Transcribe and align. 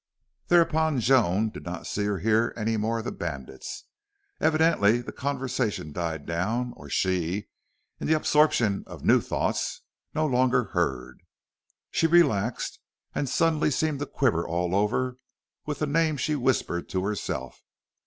Thereupon 0.47 0.99
Joan 0.99 1.51
did 1.51 1.61
not 1.63 1.85
see 1.85 2.07
or 2.07 2.17
hear 2.17 2.55
any 2.57 2.75
more 2.75 2.97
of 2.97 3.05
the 3.05 3.11
bandits. 3.11 3.83
Evidently 4.39 4.99
the 4.99 5.11
conversation 5.11 5.91
died 5.93 6.25
down, 6.25 6.73
or 6.75 6.89
she, 6.89 7.49
in 7.99 8.07
the 8.07 8.15
absorption 8.15 8.83
of 8.87 9.05
new 9.05 9.21
thoughts, 9.21 9.81
no 10.15 10.25
longer 10.25 10.63
heard. 10.73 11.21
She 11.91 12.07
relaxed, 12.07 12.79
and 13.13 13.29
suddenly 13.29 13.69
seemed 13.69 13.99
to 13.99 14.07
quiver 14.07 14.47
all 14.47 14.73
over 14.73 15.19
with 15.67 15.77
the 15.77 15.85
name 15.85 16.17
she 16.17 16.35
whispered 16.35 16.89
to 16.89 17.03
herself. 17.03 17.61